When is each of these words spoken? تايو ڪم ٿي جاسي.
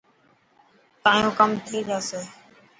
تايو 1.03 1.29
ڪم 1.37 1.49
ٿي 1.65 1.77
جاسي. 1.87 2.21